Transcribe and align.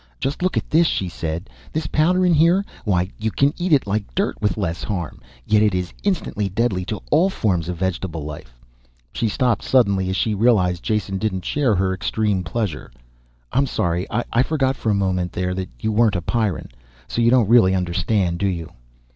"Just 0.19 0.41
look 0.41 0.57
at 0.57 0.67
this," 0.67 0.87
she 0.87 1.07
said. 1.07 1.47
"This 1.71 1.85
powder 1.85 2.25
in 2.25 2.33
here 2.33 2.65
why 2.85 3.11
you 3.19 3.29
can 3.29 3.53
eat 3.59 3.71
it 3.71 3.85
like 3.85 4.15
dirt, 4.15 4.35
with 4.41 4.57
less 4.57 4.81
harm. 4.81 5.19
Yet 5.45 5.61
it 5.61 5.75
is 5.75 5.93
instantly 6.01 6.49
deadly 6.49 6.85
to 6.85 7.01
all 7.11 7.29
forms 7.29 7.69
of 7.69 7.77
vegetable 7.77 8.25
life..." 8.25 8.57
She 9.13 9.29
stopped 9.29 9.61
suddenly 9.61 10.09
as 10.09 10.15
she 10.15 10.33
realized 10.33 10.81
Jason 10.81 11.19
didn't 11.19 11.45
share 11.45 11.75
her 11.75 11.93
extreme 11.93 12.41
pleasure. 12.43 12.89
"I'm 13.51 13.67
sorry. 13.67 14.07
I 14.09 14.41
forgot 14.41 14.75
for 14.75 14.89
a 14.89 14.95
moment 14.95 15.33
there 15.33 15.53
that 15.53 15.69
you 15.79 15.91
weren't 15.91 16.15
a 16.15 16.21
Pyrran. 16.23 16.69
So 17.07 17.21
you 17.21 17.29
don't 17.29 17.47
really 17.47 17.75
understand, 17.75 18.39
do 18.39 18.47
you?" 18.47 18.71